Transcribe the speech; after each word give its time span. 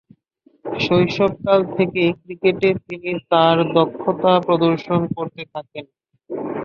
শৈশবকাল 0.79 1.59
থেকেই 1.75 2.11
ক্রিকেটে 2.19 2.69
তিনি 2.85 3.11
তার 3.31 3.57
দক্ষতা 3.75 4.33
প্রদর্শন 4.47 5.01
করতে 5.15 5.43
থাকেন। 5.53 5.85